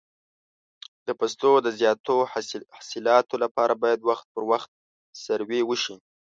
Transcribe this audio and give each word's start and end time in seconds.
د 1.05 1.07
فصلو 1.19 1.53
د 1.65 1.67
زیاتو 1.79 2.15
حاصلاتو 2.73 3.35
لپاره 3.43 3.73
باید 3.83 3.99
وخت 4.09 4.25
پر 4.33 4.43
وخت 4.51 4.69
سروې 5.23 5.61
وشي. 5.65 5.95